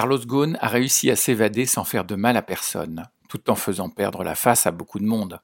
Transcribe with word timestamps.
Carlos 0.00 0.24
Ghosn 0.24 0.56
a 0.62 0.68
réussi 0.68 1.10
à 1.10 1.14
s'évader 1.14 1.66
sans 1.66 1.84
faire 1.84 2.06
de 2.06 2.14
mal 2.14 2.34
à 2.38 2.40
personne, 2.40 3.04
tout 3.28 3.50
en 3.50 3.54
faisant 3.54 3.90
perdre 3.90 4.24
la 4.24 4.34
face 4.34 4.66
à 4.66 4.70
beaucoup 4.70 4.98
de 4.98 5.04
monde. 5.04 5.42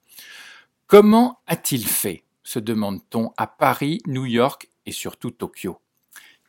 Comment 0.87 1.41
a-t-il 1.47 1.87
fait? 1.87 2.25
se 2.43 2.59
demande-t-on 2.59 3.35
à 3.37 3.49
Paris, 3.49 4.01
New 4.07 4.25
York 4.25 4.71
et 4.87 4.93
surtout 4.93 5.31
Tokyo. 5.31 5.79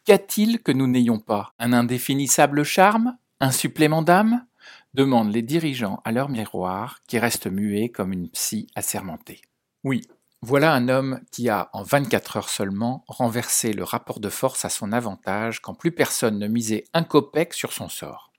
Qu'a-t-il 0.05 0.63
que 0.63 0.71
nous 0.71 0.87
n'ayons 0.87 1.19
pas? 1.19 1.53
Un 1.59 1.73
indéfinissable 1.73 2.63
charme? 2.63 3.17
Un 3.41 3.51
supplément 3.51 4.03
d'âme? 4.03 4.45
demandent 4.93 5.33
les 5.33 5.41
dirigeants 5.41 5.99
à 6.05 6.13
leur 6.13 6.29
miroir 6.29 6.99
qui 7.07 7.19
reste 7.19 7.47
muet 7.47 7.89
comme 7.89 8.13
une 8.13 8.29
psy 8.29 8.67
assermentée. 8.73 9.41
Oui, 9.83 10.07
voilà 10.43 10.73
un 10.73 10.87
homme 10.87 11.19
qui 11.31 11.49
a, 11.49 11.69
en 11.73 11.81
24 11.81 12.37
heures 12.37 12.49
seulement, 12.49 13.03
renversé 13.07 13.73
le 13.73 13.83
rapport 13.83 14.19
de 14.19 14.29
force 14.29 14.65
à 14.65 14.69
son 14.69 14.91
avantage 14.91 15.61
quand 15.61 15.73
plus 15.73 15.91
personne 15.91 16.37
ne 16.37 16.47
misait 16.47 16.85
un 16.93 17.03
copec 17.03 17.55
sur 17.55 17.73
son 17.73 17.89
sort. 17.89 18.31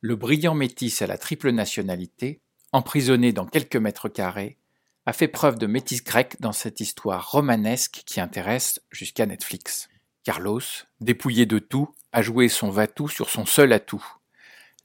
Le 0.00 0.16
brillant 0.16 0.54
métis 0.54 1.02
à 1.02 1.06
la 1.06 1.18
triple 1.18 1.50
nationalité, 1.50 2.40
emprisonné 2.72 3.32
dans 3.32 3.46
quelques 3.46 3.76
mètres 3.76 4.08
carrés, 4.08 4.56
a 5.04 5.12
fait 5.12 5.28
preuve 5.28 5.58
de 5.58 5.66
métis 5.66 6.02
grec 6.02 6.36
dans 6.40 6.52
cette 6.52 6.80
histoire 6.80 7.30
romanesque 7.30 8.02
qui 8.06 8.18
intéresse 8.18 8.80
jusqu'à 8.90 9.26
Netflix. 9.26 9.88
Carlos, 10.24 10.62
dépouillé 11.00 11.44
de 11.44 11.58
tout, 11.58 11.94
a 12.12 12.22
joué 12.22 12.48
son 12.48 12.70
va-tout 12.70 13.08
sur 13.08 13.28
son 13.28 13.44
seul 13.44 13.72
atout, 13.74 14.04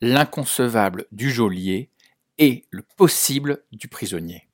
l'inconcevable 0.02 1.05
du 1.13 1.31
geôlier 1.31 1.89
et 2.38 2.65
le 2.69 2.83
possible 2.97 3.63
du 3.71 3.88
prisonnier. 3.88 4.50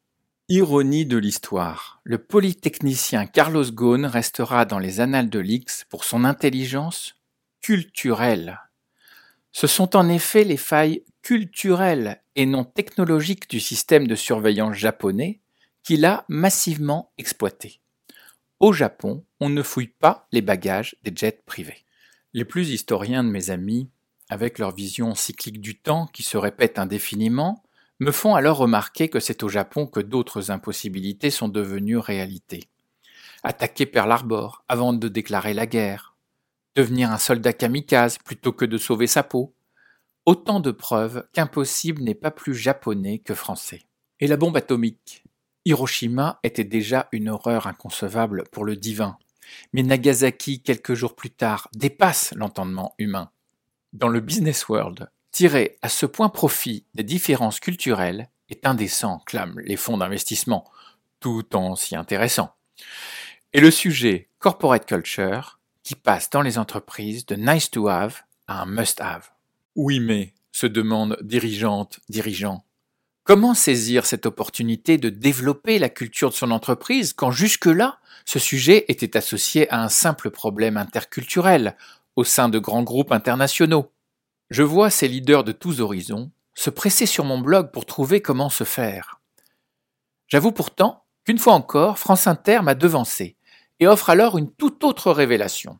Ironie 0.49 1.05
de 1.05 1.17
l'histoire, 1.17 1.99
le 2.05 2.19
polytechnicien 2.19 3.25
Carlos 3.25 3.69
Ghosn 3.69 4.05
restera 4.05 4.63
dans 4.63 4.79
les 4.79 5.01
annales 5.01 5.29
de 5.29 5.39
l'X 5.39 5.83
pour 5.89 6.05
son 6.05 6.23
intelligence 6.23 7.15
culturelle. 7.59 8.61
Ce 9.51 9.67
sont 9.67 9.97
en 9.97 10.07
effet 10.07 10.45
les 10.45 10.55
failles 10.55 11.03
culturelles 11.21 12.21
et 12.37 12.45
non 12.45 12.63
technologiques 12.63 13.49
du 13.49 13.59
système 13.59 14.07
de 14.07 14.15
surveillance 14.15 14.77
japonais 14.77 15.41
qu'il 15.83 16.05
a 16.05 16.23
massivement 16.29 17.11
exploitées. 17.17 17.81
Au 18.61 18.71
Japon, 18.71 19.25
on 19.41 19.49
ne 19.49 19.61
fouille 19.61 19.93
pas 19.99 20.29
les 20.31 20.41
bagages 20.41 20.95
des 21.03 21.11
jets 21.13 21.41
privés. 21.45 21.83
Les 22.31 22.45
plus 22.45 22.69
historiens 22.69 23.25
de 23.25 23.29
mes 23.29 23.49
amis, 23.49 23.89
avec 24.29 24.59
leur 24.59 24.73
vision 24.73 25.13
cyclique 25.13 25.59
du 25.59 25.77
temps 25.77 26.07
qui 26.07 26.23
se 26.23 26.37
répète 26.37 26.79
indéfiniment, 26.79 27.65
me 27.99 28.11
font 28.11 28.35
alors 28.35 28.57
remarquer 28.57 29.09
que 29.09 29.19
c'est 29.19 29.43
au 29.43 29.49
Japon 29.49 29.87
que 29.87 29.99
d'autres 29.99 30.51
impossibilités 30.51 31.31
sont 31.31 31.47
devenues 31.47 31.97
réalité. 31.97 32.69
Attaquer 33.43 33.85
Pearl 33.85 34.11
Harbor 34.11 34.63
avant 34.67 34.93
de 34.93 35.07
déclarer 35.07 35.53
la 35.53 35.65
guerre, 35.65 36.15
devenir 36.75 37.11
un 37.11 37.17
soldat 37.17 37.53
kamikaze 37.53 38.17
plutôt 38.19 38.53
que 38.53 38.65
de 38.65 38.77
sauver 38.77 39.07
sa 39.07 39.23
peau, 39.23 39.53
autant 40.25 40.59
de 40.59 40.71
preuves 40.71 41.27
qu'impossible 41.33 42.03
n'est 42.03 42.13
pas 42.13 42.31
plus 42.31 42.53
japonais 42.53 43.19
que 43.19 43.33
français. 43.33 43.83
Et 44.19 44.27
la 44.27 44.37
bombe 44.37 44.57
atomique 44.57 45.23
Hiroshima 45.65 46.39
était 46.43 46.63
déjà 46.63 47.09
une 47.11 47.29
horreur 47.29 47.67
inconcevable 47.67 48.43
pour 48.51 48.63
le 48.63 48.75
divin, 48.75 49.17
mais 49.73 49.83
Nagasaki, 49.83 50.61
quelques 50.61 50.93
jours 50.93 51.15
plus 51.15 51.31
tard, 51.31 51.67
dépasse 51.73 52.33
l'entendement 52.35 52.93
humain. 52.99 53.31
Dans 53.93 54.07
le 54.07 54.19
business 54.19 54.67
world, 54.69 55.09
Tirer 55.37 55.77
à 55.83 55.89
ce 55.89 56.07
point 56.07 56.29
profit 56.29 56.83
des 56.95 57.03
différences 57.03 57.59
culturelles 57.59 58.31
est 58.49 58.65
indécent, 58.65 59.21
clament 59.27 59.61
les 59.63 59.75
fonds 59.75 59.99
d'investissement, 59.99 60.65
tout 61.19 61.55
en 61.55 61.75
s'y 61.75 61.95
intéressant. 61.95 62.55
Et 63.53 63.61
le 63.61 63.69
sujet 63.69 64.29
corporate 64.39 64.87
culture 64.87 65.59
qui 65.83 65.93
passe 65.93 66.31
dans 66.31 66.41
les 66.41 66.57
entreprises 66.57 67.27
de 67.27 67.35
nice 67.35 67.69
to 67.69 67.87
have 67.87 68.23
à 68.47 68.63
un 68.63 68.65
must 68.65 68.99
have. 68.99 69.29
Oui 69.75 69.99
mais, 69.99 70.33
se 70.51 70.65
demande 70.65 71.19
dirigeante, 71.21 71.99
dirigeant, 72.09 72.65
comment 73.23 73.53
saisir 73.53 74.07
cette 74.07 74.25
opportunité 74.25 74.97
de 74.97 75.09
développer 75.09 75.77
la 75.77 75.89
culture 75.89 76.31
de 76.31 76.35
son 76.35 76.49
entreprise 76.49 77.13
quand 77.13 77.29
jusque-là, 77.29 77.99
ce 78.25 78.39
sujet 78.39 78.85
était 78.87 79.15
associé 79.15 79.69
à 79.69 79.83
un 79.83 79.89
simple 79.89 80.31
problème 80.31 80.77
interculturel 80.77 81.77
au 82.15 82.23
sein 82.23 82.49
de 82.49 82.57
grands 82.57 82.81
groupes 82.81 83.11
internationaux? 83.11 83.91
Je 84.49 84.63
vois 84.63 84.89
ces 84.89 85.07
leaders 85.07 85.43
de 85.43 85.51
tous 85.51 85.81
horizons 85.81 86.31
se 86.53 86.69
presser 86.69 87.05
sur 87.05 87.23
mon 87.23 87.39
blog 87.39 87.71
pour 87.71 87.85
trouver 87.85 88.21
comment 88.21 88.49
se 88.49 88.63
faire. 88.63 89.21
J'avoue 90.27 90.51
pourtant 90.51 91.05
qu'une 91.23 91.37
fois 91.37 91.53
encore, 91.53 91.99
France 91.99 92.27
Inter 92.27 92.61
m'a 92.61 92.75
devancé 92.75 93.37
et 93.79 93.87
offre 93.87 94.09
alors 94.09 94.37
une 94.37 94.51
toute 94.51 94.83
autre 94.83 95.11
révélation. 95.11 95.79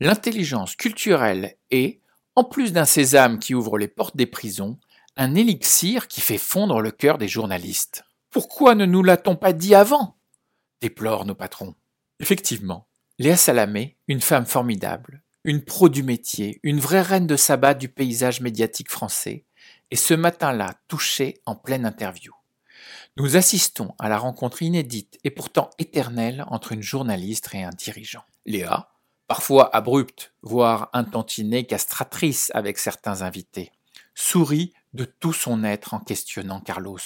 L'intelligence 0.00 0.76
culturelle 0.76 1.56
est, 1.70 2.00
en 2.34 2.44
plus 2.44 2.72
d'un 2.72 2.84
sésame 2.84 3.38
qui 3.38 3.54
ouvre 3.54 3.78
les 3.78 3.88
portes 3.88 4.16
des 4.16 4.26
prisons, 4.26 4.78
un 5.16 5.34
élixir 5.34 6.08
qui 6.08 6.20
fait 6.20 6.36
fondre 6.36 6.82
le 6.82 6.90
cœur 6.90 7.16
des 7.16 7.28
journalistes. 7.28 8.04
Pourquoi 8.30 8.74
ne 8.74 8.84
nous 8.84 9.02
l'a-t-on 9.02 9.36
pas 9.36 9.54
dit 9.54 9.74
avant? 9.74 10.18
Déplorent 10.82 11.24
nos 11.24 11.34
patrons. 11.34 11.74
Effectivement, 12.20 12.86
Léa 13.18 13.36
Salamé, 13.36 13.96
une 14.08 14.20
femme 14.20 14.44
formidable, 14.44 15.22
une 15.46 15.62
pro 15.62 15.88
du 15.88 16.02
métier, 16.02 16.58
une 16.64 16.80
vraie 16.80 17.02
reine 17.02 17.28
de 17.28 17.36
sabbat 17.36 17.74
du 17.74 17.88
paysage 17.88 18.40
médiatique 18.40 18.90
français, 18.90 19.44
et 19.92 19.96
ce 19.96 20.12
matin-là 20.12 20.74
touchée 20.88 21.40
en 21.46 21.54
pleine 21.54 21.86
interview. 21.86 22.34
Nous 23.16 23.36
assistons 23.36 23.94
à 24.00 24.08
la 24.08 24.18
rencontre 24.18 24.62
inédite 24.62 25.20
et 25.22 25.30
pourtant 25.30 25.70
éternelle 25.78 26.44
entre 26.48 26.72
une 26.72 26.82
journaliste 26.82 27.48
et 27.54 27.62
un 27.62 27.70
dirigeant. 27.70 28.24
Léa, 28.44 28.88
parfois 29.28 29.74
abrupte, 29.74 30.34
voire 30.42 30.90
intantinée 30.92 31.64
castratrice 31.64 32.50
avec 32.52 32.76
certains 32.76 33.22
invités, 33.22 33.70
sourit 34.16 34.72
de 34.94 35.04
tout 35.04 35.32
son 35.32 35.62
être 35.62 35.94
en 35.94 36.00
questionnant 36.00 36.60
Carlos. 36.60 36.98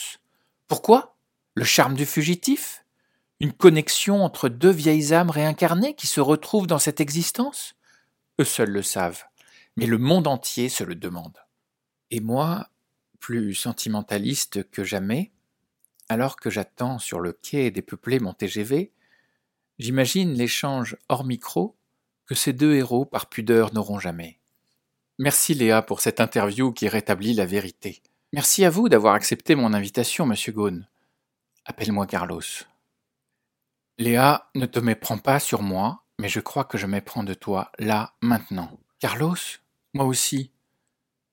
Pourquoi? 0.67 1.15
Le 1.53 1.65
charme 1.65 1.95
du 1.95 2.06
fugitif? 2.06 2.87
Une 3.39 3.53
connexion 3.53 4.25
entre 4.25 4.49
deux 4.49 4.71
vieilles 4.71 5.12
âmes 5.12 5.31
réincarnées 5.31 5.95
qui 5.95 6.06
se 6.06 6.23
retrouvent 6.23 6.67
dans 6.67 6.79
cette 6.79 7.03
existence? 7.03 7.75
Seuls 8.45 8.71
le 8.71 8.83
savent, 8.83 9.25
mais 9.77 9.87
le 9.87 9.99
monde 9.99 10.27
entier 10.27 10.69
se 10.69 10.84
le 10.84 10.95
demande. 10.95 11.39
Et 12.11 12.21
moi, 12.21 12.69
plus 13.19 13.55
sentimentaliste 13.55 14.69
que 14.71 14.84
jamais, 14.84 15.33
alors 16.09 16.37
que 16.37 16.50
j'attends 16.50 16.99
sur 16.99 17.21
le 17.21 17.33
quai 17.33 17.71
dépeuplé 17.71 18.19
mon 18.19 18.33
TGV, 18.33 18.93
j'imagine 19.79 20.33
l'échange 20.33 20.97
hors 21.09 21.25
micro 21.25 21.77
que 22.27 22.34
ces 22.34 22.53
deux 22.53 22.75
héros 22.75 23.05
par 23.05 23.29
pudeur 23.29 23.73
n'auront 23.73 23.99
jamais. 23.99 24.41
Merci 25.19 25.55
Léa 25.55 25.83
pour 25.83 26.00
cette 26.00 26.21
interview 26.21 26.73
qui 26.73 26.89
rétablit 26.89 27.34
la 27.34 27.47
vérité. 27.47 28.03
Merci 28.33 28.65
à 28.65 28.71
vous 28.71 28.89
d'avoir 28.89 29.15
accepté 29.15 29.55
mon 29.55 29.75
invitation, 29.75 30.25
monsieur 30.27 30.53
Ghosn. 30.53 30.89
Appelle-moi 31.65 32.06
Carlos. 32.06 32.43
Léa, 33.99 34.49
ne 34.55 34.67
te 34.67 34.79
méprends 34.79 35.19
pas 35.19 35.41
sur 35.41 35.62
moi, 35.62 36.05
mais 36.20 36.28
je 36.28 36.41
crois 36.41 36.64
que 36.64 36.76
je 36.76 36.86
m'éprends 36.86 37.25
de 37.25 37.32
toi, 37.32 37.72
là, 37.78 38.12
maintenant. 38.20 38.78
Carlos 38.98 39.36
Moi 39.94 40.04
aussi. 40.04 40.53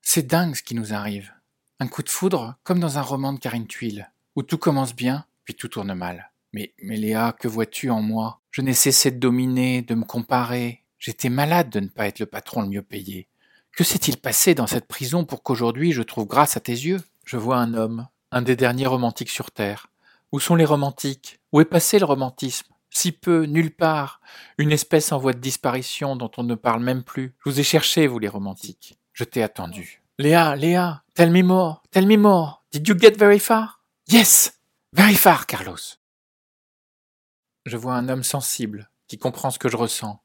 C'est 0.00 0.26
dingue 0.26 0.54
ce 0.54 0.62
qui 0.62 0.74
nous 0.74 0.94
arrive. 0.94 1.30
Un 1.78 1.88
coup 1.88 2.02
de 2.02 2.08
foudre, 2.08 2.56
comme 2.64 2.80
dans 2.80 2.96
un 2.96 3.02
roman 3.02 3.34
de 3.34 3.38
Karine 3.38 3.66
Tuile, 3.66 4.10
où 4.34 4.42
tout 4.42 4.56
commence 4.56 4.96
bien, 4.96 5.26
puis 5.44 5.54
tout 5.54 5.68
tourne 5.68 5.92
mal. 5.92 6.30
Mais, 6.54 6.72
mais 6.82 6.96
Léa, 6.96 7.36
que 7.38 7.48
vois-tu 7.48 7.90
en 7.90 8.00
moi? 8.00 8.40
Je 8.50 8.62
n'ai 8.62 8.72
cessé 8.72 9.10
de 9.10 9.18
dominer, 9.18 9.82
de 9.82 9.94
me 9.94 10.04
comparer. 10.04 10.84
J'étais 10.98 11.28
malade 11.28 11.68
de 11.68 11.80
ne 11.80 11.88
pas 11.88 12.08
être 12.08 12.20
le 12.20 12.26
patron 12.26 12.62
le 12.62 12.68
mieux 12.68 12.82
payé. 12.82 13.28
Que 13.72 13.84
s'est-il 13.84 14.16
passé 14.16 14.54
dans 14.54 14.66
cette 14.66 14.88
prison 14.88 15.26
pour 15.26 15.42
qu'aujourd'hui 15.42 15.92
je 15.92 16.02
trouve 16.02 16.26
grâce 16.26 16.56
à 16.56 16.60
tes 16.60 16.72
yeux? 16.72 17.02
Je 17.26 17.36
vois 17.36 17.58
un 17.58 17.74
homme, 17.74 18.08
un 18.32 18.40
des 18.40 18.56
derniers 18.56 18.86
romantiques 18.86 19.28
sur 19.28 19.50
Terre. 19.50 19.88
Où 20.32 20.40
sont 20.40 20.54
les 20.54 20.64
romantiques? 20.64 21.40
Où 21.52 21.60
est 21.60 21.66
passé 21.66 21.98
le 21.98 22.06
romantisme? 22.06 22.72
Si 22.90 23.12
peu, 23.12 23.44
nulle 23.44 23.74
part, 23.74 24.20
une 24.56 24.72
espèce 24.72 25.12
en 25.12 25.18
voie 25.18 25.32
de 25.32 25.38
disparition 25.38 26.16
dont 26.16 26.30
on 26.36 26.42
ne 26.42 26.54
parle 26.54 26.82
même 26.82 27.02
plus. 27.02 27.34
Je 27.44 27.50
vous 27.50 27.60
ai 27.60 27.64
cherché, 27.64 28.06
vous 28.06 28.18
les 28.18 28.28
romantiques. 28.28 28.98
Je 29.12 29.24
t'ai 29.24 29.42
attendu. 29.42 30.02
Léa, 30.18 30.56
Léa, 30.56 31.04
tell 31.14 31.30
me 31.30 31.42
more, 31.42 31.82
tell 31.90 32.06
me 32.06 32.16
more. 32.16 32.64
Did 32.72 32.88
you 32.88 32.98
get 32.98 33.16
very 33.16 33.38
far? 33.38 33.82
Yes, 34.08 34.58
very 34.92 35.14
far, 35.14 35.46
Carlos. 35.46 35.98
Je 37.66 37.76
vois 37.76 37.94
un 37.94 38.08
homme 38.08 38.22
sensible, 38.22 38.90
qui 39.06 39.18
comprend 39.18 39.50
ce 39.50 39.58
que 39.58 39.68
je 39.68 39.76
ressens. 39.76 40.20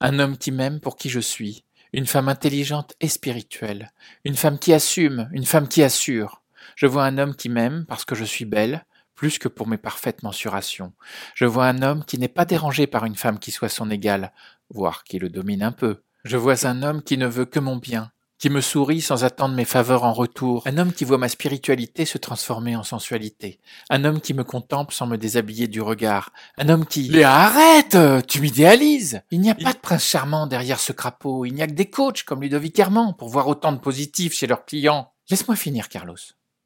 Un 0.00 0.18
homme 0.18 0.36
qui 0.36 0.52
m'aime 0.52 0.80
pour 0.80 0.96
qui 0.96 1.08
je 1.08 1.20
suis. 1.20 1.64
Une 1.92 2.06
femme 2.06 2.28
intelligente 2.28 2.94
et 3.00 3.08
spirituelle. 3.08 3.92
Une 4.24 4.36
femme 4.36 4.58
qui 4.58 4.72
assume, 4.72 5.28
une 5.32 5.46
femme 5.46 5.68
qui 5.68 5.82
assure. 5.82 6.42
Je 6.74 6.86
vois 6.86 7.04
un 7.04 7.16
homme 7.18 7.34
qui 7.34 7.48
m'aime 7.48 7.86
parce 7.86 8.04
que 8.04 8.14
je 8.14 8.24
suis 8.24 8.44
belle, 8.44 8.84
plus 9.16 9.38
que 9.38 9.48
pour 9.48 9.66
mes 9.66 9.78
parfaites 9.78 10.22
mensurations. 10.22 10.92
Je 11.34 11.46
vois 11.46 11.66
un 11.66 11.82
homme 11.82 12.04
qui 12.04 12.18
n'est 12.18 12.28
pas 12.28 12.44
dérangé 12.44 12.86
par 12.86 13.04
une 13.04 13.16
femme 13.16 13.40
qui 13.40 13.50
soit 13.50 13.68
son 13.68 13.90
égale, 13.90 14.32
voire 14.70 15.02
qui 15.02 15.18
le 15.18 15.30
domine 15.30 15.62
un 15.62 15.72
peu. 15.72 16.02
Je 16.24 16.36
vois 16.36 16.66
un 16.66 16.82
homme 16.82 17.02
qui 17.02 17.18
ne 17.18 17.26
veut 17.26 17.46
que 17.46 17.58
mon 17.58 17.76
bien, 17.76 18.12
qui 18.38 18.50
me 18.50 18.60
sourit 18.60 19.00
sans 19.00 19.24
attendre 19.24 19.54
mes 19.54 19.64
faveurs 19.64 20.04
en 20.04 20.12
retour, 20.12 20.62
un 20.66 20.76
homme 20.76 20.92
qui 20.92 21.04
voit 21.04 21.18
ma 21.18 21.28
spiritualité 21.28 22.04
se 22.04 22.18
transformer 22.18 22.76
en 22.76 22.82
sensualité, 22.82 23.58
un 23.88 24.04
homme 24.04 24.20
qui 24.20 24.34
me 24.34 24.44
contemple 24.44 24.92
sans 24.92 25.06
me 25.06 25.16
déshabiller 25.16 25.68
du 25.68 25.80
regard, 25.80 26.32
un 26.58 26.68
homme 26.68 26.84
qui... 26.84 27.08
Léa, 27.08 27.32
arrête 27.32 27.96
Tu 28.26 28.40
m'idéalises 28.40 29.22
Il 29.30 29.40
n'y 29.40 29.50
a 29.50 29.54
pas 29.54 29.72
de 29.72 29.78
prince 29.78 30.04
charmant 30.04 30.46
derrière 30.46 30.80
ce 30.80 30.92
crapaud, 30.92 31.44
il 31.44 31.54
n'y 31.54 31.62
a 31.62 31.66
que 31.66 31.72
des 31.72 31.88
coachs 31.88 32.24
comme 32.24 32.42
Ludovic 32.42 32.78
Herman 32.78 33.14
pour 33.16 33.28
voir 33.30 33.48
autant 33.48 33.72
de 33.72 33.78
positifs 33.78 34.34
chez 34.34 34.46
leurs 34.46 34.66
clients. 34.66 35.12
Laisse-moi 35.30 35.56
finir, 35.56 35.88
Carlos. 35.88 36.16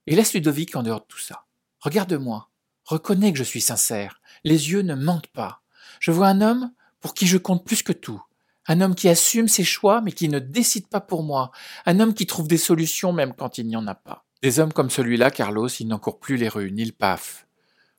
Et 0.07 0.17
laisse 0.17 0.35
Ludovic 0.35 0.75
en 0.75 0.83
dehors 0.83 1.01
de 1.01 1.07
tout 1.07 1.19
ça. 1.19 1.45
Regarde-moi. 1.81 2.51
Reconnais 2.85 3.33
que 3.33 3.39
je 3.39 3.45
suis 3.45 3.61
sincère. 3.61 4.21
Les 4.45 4.71
yeux 4.71 4.83
ne 4.83 4.95
mentent 4.95 5.29
pas. 5.29 5.63
Je 5.99 6.11
vois 6.11 6.29
un 6.29 6.41
homme 6.41 6.73
pour 7.01 7.15
qui 7.15 7.27
je 7.27 7.39
compte 7.39 7.65
plus 7.65 7.83
que 7.83 7.93
tout. 7.93 8.23
Un 8.67 8.81
homme 8.81 8.95
qui 8.95 9.09
assume 9.09 9.49
ses 9.49 9.65
choix 9.65 10.01
mais 10.01 10.13
qui 10.13 10.29
ne 10.29 10.39
décide 10.39 10.89
pas 10.89 11.01
pour 11.01 11.23
moi. 11.23 11.51
Un 11.87 12.01
homme 12.01 12.15
qui 12.15 12.27
trouve 12.27 12.49
des 12.49 12.59
solutions 12.59 13.13
même 13.13 13.35
quand 13.35 13.59
il 13.59 13.67
n'y 13.67 13.77
en 13.77 13.87
a 13.87 13.95
pas. 13.95 14.27
Des 14.43 14.59
hommes 14.59 14.73
comme 14.73 14.91
celui-là, 14.91 15.31
Carlos, 15.31 15.69
il 15.69 15.89
n'encourt 15.89 16.19
plus 16.19 16.37
les 16.37 16.49
rues, 16.49 16.73
ni 16.73 16.85
le 16.85 16.93
paf. 16.93 17.47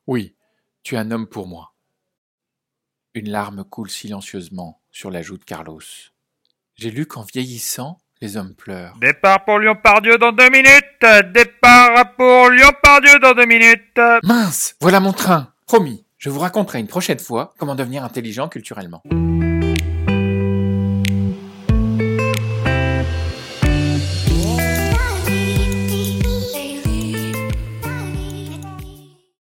Oui, 0.07 0.35
tu 0.83 0.95
es 0.95 0.97
un 0.97 1.11
homme 1.11 1.27
pour 1.27 1.47
moi. 1.47 1.75
Une 3.13 3.29
larme 3.29 3.63
coule 3.63 3.89
silencieusement 3.89 4.81
sur 4.91 5.11
la 5.11 5.21
joue 5.21 5.37
de 5.37 5.43
Carlos. 5.43 5.81
J'ai 6.75 6.89
lu 6.89 7.05
qu'en 7.05 7.23
vieillissant, 7.23 7.99
les 8.21 8.37
hommes 8.37 8.53
pleurent. 8.53 8.93
Départ 9.01 9.43
pour 9.45 9.59
Lyon-Pardieu 9.59 10.17
dans 10.17 10.31
deux 10.31 10.49
minutes 10.49 11.33
Départ 11.33 12.13
pour 12.15 12.49
Lyon-Pardieu 12.49 13.19
dans 13.19 13.33
deux 13.33 13.45
minutes 13.45 13.99
Mince 14.23 14.75
Voilà 14.79 14.99
mon 14.99 15.13
train 15.13 15.47
Promis, 15.65 16.05
je 16.17 16.29
vous 16.29 16.39
raconterai 16.39 16.79
une 16.79 16.87
prochaine 16.87 17.19
fois 17.19 17.53
comment 17.57 17.75
devenir 17.75 18.03
intelligent 18.03 18.49
culturellement. 18.49 19.01